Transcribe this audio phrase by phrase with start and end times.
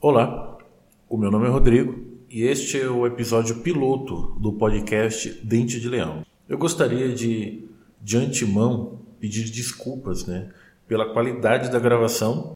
[0.00, 0.56] Olá,
[1.08, 5.88] o meu nome é Rodrigo e este é o episódio piloto do podcast Dente de
[5.88, 6.24] Leão.
[6.48, 7.68] Eu gostaria de,
[8.00, 10.52] de antemão, pedir desculpas né,
[10.86, 12.52] pela qualidade da gravação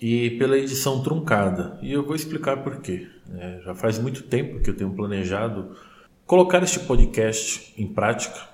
[0.00, 1.76] e pela edição truncada.
[1.82, 3.08] E eu vou explicar por quê.
[3.34, 5.76] É, já faz muito tempo que eu tenho planejado
[6.24, 8.48] colocar este podcast em prática,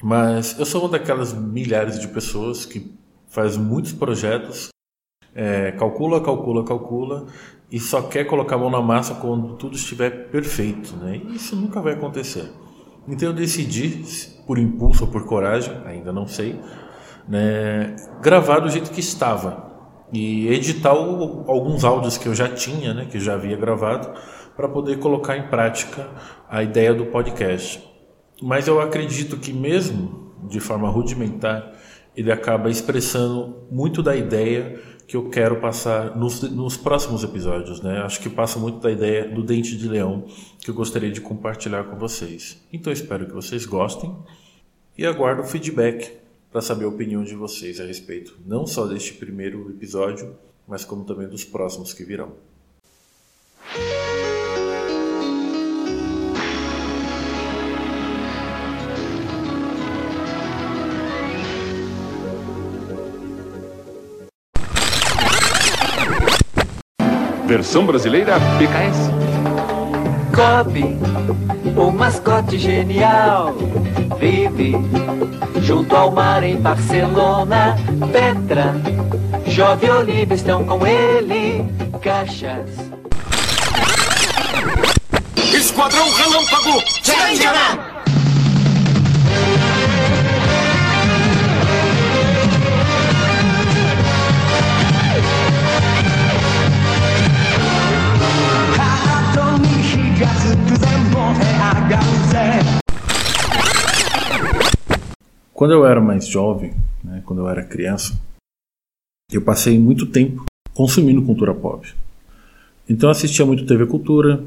[0.00, 2.94] mas eu sou uma daquelas milhares de pessoas que
[3.26, 4.68] faz muitos projetos
[5.38, 7.26] é, calcula, calcula, calcula
[7.70, 11.20] e só quer colocar a mão na massa quando tudo estiver perfeito, né?
[11.24, 12.50] E isso nunca vai acontecer.
[13.06, 14.02] Então eu decidi,
[14.48, 16.60] por impulso ou por coragem, ainda não sei,
[17.28, 19.68] né, gravar do jeito que estava
[20.12, 24.10] e editar o, alguns áudios que eu já tinha, né, que eu já havia gravado,
[24.56, 26.08] para poder colocar em prática
[26.50, 27.80] a ideia do podcast.
[28.42, 31.74] Mas eu acredito que mesmo de forma rudimentar,
[32.16, 38.02] ele acaba expressando muito da ideia que eu quero passar nos, nos próximos episódios, né?
[38.02, 40.26] Acho que passa muito da ideia do dente de leão
[40.60, 42.62] que eu gostaria de compartilhar com vocês.
[42.70, 44.14] Então espero que vocês gostem
[44.98, 46.12] e aguardo feedback
[46.52, 50.36] para saber a opinião de vocês a respeito não só deste primeiro episódio,
[50.66, 52.34] mas como também dos próximos que virão.
[67.48, 69.10] Versão brasileira PKS.
[70.36, 70.98] Kobe,
[71.74, 73.54] o mascote genial,
[74.20, 74.74] vive
[75.62, 77.74] junto ao mar em Barcelona.
[78.12, 78.74] Petra,
[79.46, 81.64] Jove e Oliva estão com ele.
[82.02, 82.68] Caixas.
[85.54, 86.82] Esquadrão Relâmpago!
[87.02, 87.87] Changeman!
[105.52, 108.16] Quando eu era mais jovem, né, quando eu era criança,
[109.32, 111.92] eu passei muito tempo consumindo cultura pop.
[112.88, 114.44] Então eu assistia muito TV Cultura,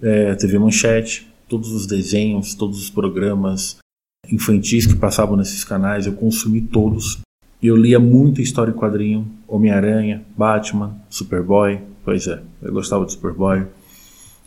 [0.00, 3.78] é, TV Manchete, todos os desenhos, todos os programas
[4.30, 7.18] infantis que passavam nesses canais, eu consumi todos.
[7.60, 13.66] Eu lia muita história em quadrinho, Homem-Aranha, Batman, Superboy, pois é, eu gostava de Superboy.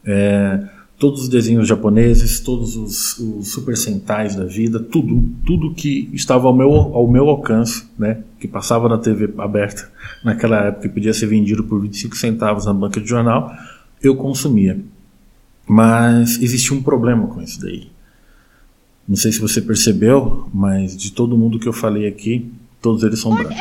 [0.06, 0.68] É,
[1.02, 6.48] todos os desenhos japoneses, todos os, os, super sentais da vida, tudo, tudo que estava
[6.48, 9.92] ao meu, ao meu alcance, né, que passava na TV aberta
[10.24, 13.52] naquela época e podia ser vendido por 25 centavos na banca de jornal,
[14.02, 14.80] eu consumia.
[15.68, 17.90] Mas existia um problema com isso daí.
[19.08, 23.20] Não sei se você percebeu, mas de todo mundo que eu falei aqui, todos eles
[23.20, 23.58] são brancos.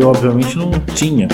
[0.00, 1.26] Eu obviamente não tinha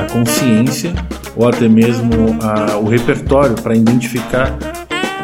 [0.00, 0.94] a consciência
[1.36, 4.56] ou até mesmo a, o repertório para identificar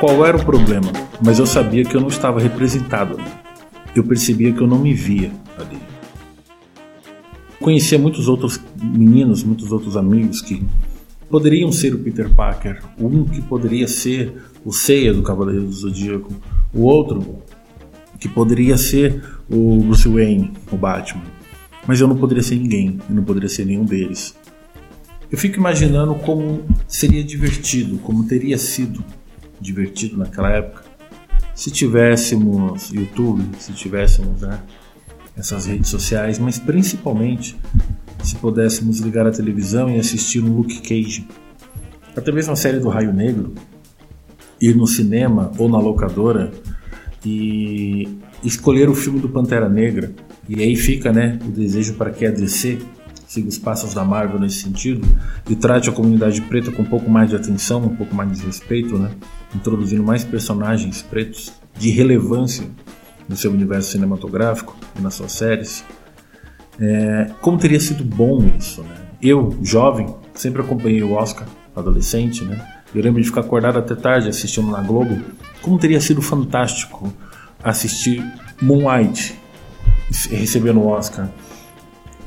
[0.00, 0.92] qual era o problema,
[1.24, 3.18] mas eu sabia que eu não estava representado.
[3.94, 5.78] Eu percebia que eu não me via ali.
[7.60, 10.62] Conhecia muitos outros meninos, muitos outros amigos que
[11.30, 16.32] poderiam ser o Peter Parker, um que poderia ser o Seiya do Cavaleiro do Zodíaco,
[16.72, 17.38] o outro
[18.18, 21.22] que poderia ser o Bruce Wayne, o Batman.
[21.86, 24.34] Mas eu não poderia ser ninguém, eu não poderia ser nenhum deles.
[25.34, 29.04] Eu fico imaginando como seria divertido, como teria sido
[29.60, 30.84] divertido naquela época,
[31.56, 34.60] se tivéssemos YouTube, se tivéssemos né,
[35.36, 37.56] essas redes sociais, mas principalmente
[38.22, 41.26] se pudéssemos ligar a televisão e assistir um Luke Cage,
[42.16, 43.54] até mesmo a série do Raio Negro,
[44.60, 46.52] ir no cinema ou na locadora
[47.26, 48.08] e
[48.44, 50.12] escolher o filme do Pantera Negra.
[50.48, 52.78] E aí fica né, o desejo para que a DC
[53.34, 55.06] siga os passos da Marvel nesse sentido
[55.48, 58.46] e trate a comunidade preta com um pouco mais de atenção, um pouco mais de
[58.46, 59.10] respeito, né?
[59.54, 62.64] introduzindo mais personagens pretos de relevância
[63.28, 65.84] no seu universo cinematográfico e nas suas séries.
[66.78, 68.96] É, como teria sido bom isso, né?
[69.20, 72.82] Eu, jovem, sempre acompanhei o Oscar, adolescente, né?
[72.94, 75.20] Eu lembro de ficar acordado até tarde assistindo na Globo.
[75.62, 77.12] Como teria sido fantástico
[77.62, 78.24] assistir
[78.60, 79.36] Moonlight
[80.30, 81.28] recebendo o Oscar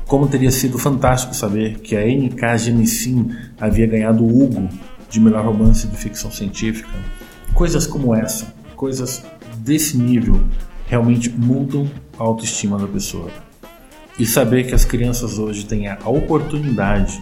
[0.08, 3.28] Como teria sido fantástico saber que a NK Genesim
[3.60, 4.66] havia ganhado o Hugo
[5.10, 6.88] de melhor romance de ficção científica.
[7.52, 9.22] Coisas como essa, coisas
[9.58, 10.42] desse nível,
[10.86, 11.86] realmente mudam
[12.18, 13.30] a autoestima da pessoa.
[14.18, 17.20] E saber que as crianças hoje têm a oportunidade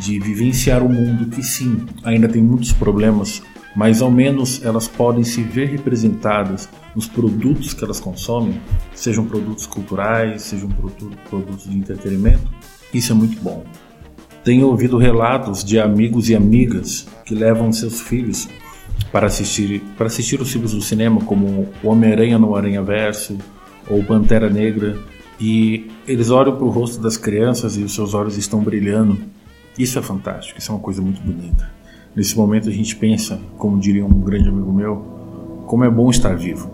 [0.00, 3.42] de vivenciar um mundo que sim, ainda tem muitos problemas,
[3.74, 8.60] mas ao menos elas podem se ver representadas nos produtos que elas consomem,
[8.94, 12.48] sejam produtos culturais, sejam produtos de entretenimento,
[12.92, 13.64] isso é muito bom.
[14.44, 18.48] Tenho ouvido relatos de amigos e amigas que levam seus filhos
[19.10, 23.38] para assistir, para assistir os filmes do cinema, como Homem-Aranha no Aranha Verso
[23.88, 24.98] ou Pantera Negra,
[25.40, 29.18] e eles olham para o rosto das crianças e os seus olhos estão brilhando.
[29.78, 31.73] Isso é fantástico, isso é uma coisa muito bonita.
[32.14, 35.04] Nesse momento a gente pensa, como diria um grande amigo meu,
[35.66, 36.73] como é bom estar vivo.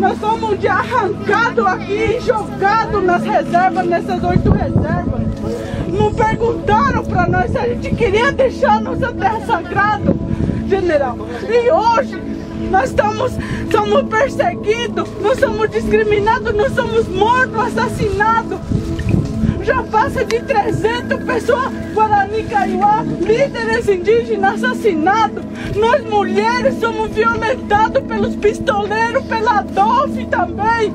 [0.00, 5.20] Nós somos de arrancado aqui, jogado nas reservas, nessas oito reservas.
[5.92, 10.16] Não perguntaram para nós se a gente queria deixar nossa terra sagrada,
[10.66, 11.18] general.
[11.46, 12.18] E hoje
[12.70, 13.32] nós estamos,
[13.70, 18.58] somos perseguidos, nós somos discriminados, nós somos mortos, assassinados.
[19.70, 25.44] Já passa de 300 pessoas, Guarani Kaiowá, líderes indígenas assassinados.
[25.76, 30.92] Nós mulheres somos violentados pelos pistoleiros, pela DOF também.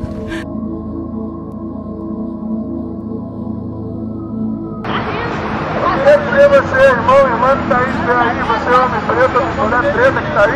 [6.46, 10.44] Você, irmão, irmã que tá aí, aí, você é homem preto, mulher preta que tá
[10.44, 10.56] aí.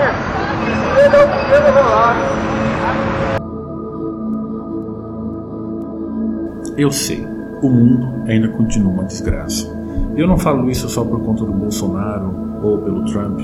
[6.78, 9.68] Eu sei, o mundo ainda continua uma desgraça.
[10.16, 13.40] Eu não falo isso só por conta do Bolsonaro ou pelo Trump.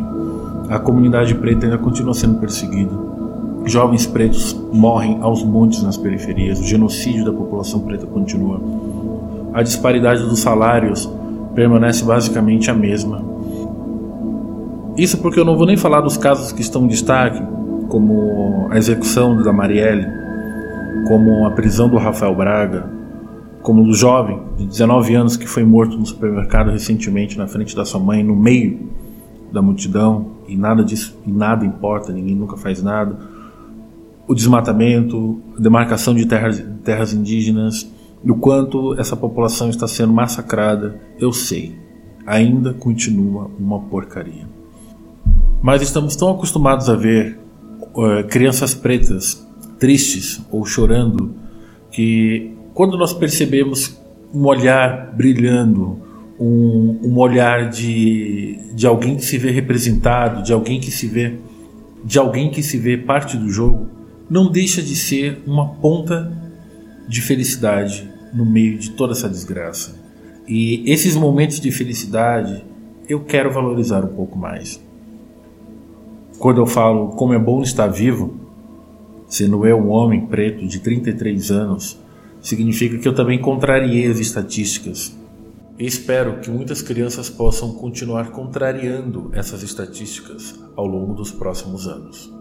[0.70, 2.92] A comunidade preta ainda continua sendo perseguida.
[3.66, 6.60] Jovens pretos morrem aos montes nas periferias.
[6.60, 8.60] O genocídio da população preta continua.
[9.54, 11.10] A disparidade dos salários
[11.56, 13.36] permanece basicamente a mesma
[14.98, 17.42] isso porque eu não vou nem falar dos casos que estão em destaque,
[17.90, 20.08] como a execução da Marielle,
[21.06, 22.90] como a prisão do Rafael Braga,
[23.66, 27.84] como do jovem de 19 anos que foi morto no supermercado recentemente na frente da
[27.84, 28.92] sua mãe, no meio
[29.52, 33.18] da multidão, e nada disso, e nada importa, ninguém nunca faz nada.
[34.28, 37.92] O desmatamento, a demarcação de terras, terras indígenas,
[38.24, 41.76] e o quanto essa população está sendo massacrada, eu sei.
[42.24, 44.48] Ainda continua uma porcaria.
[45.60, 47.40] Mas estamos tão acostumados a ver
[47.96, 49.44] uh, crianças pretas
[49.80, 51.34] tristes ou chorando
[51.90, 53.98] que quando nós percebemos
[54.34, 55.98] um olhar brilhando,
[56.38, 61.38] um, um olhar de, de alguém que se vê representado, de alguém que se vê
[62.04, 63.88] de alguém que se vê parte do jogo,
[64.30, 66.32] não deixa de ser uma ponta
[67.08, 69.96] de felicidade no meio de toda essa desgraça.
[70.48, 72.64] E esses momentos de felicidade
[73.10, 74.80] eu quero valorizar um pouco mais.
[76.38, 78.36] Quando eu falo como é bom estar vivo,
[79.28, 82.05] sendo eu um homem preto de 33 anos,
[82.46, 85.18] significa que eu também contrariei as estatísticas.
[85.80, 92.32] espero que muitas crianças possam continuar contrariando essas estatísticas ao longo dos próximos anos.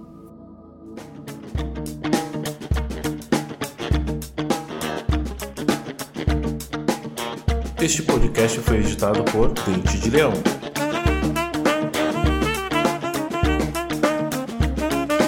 [7.80, 10.32] Este podcast foi editado por Dente de Leão.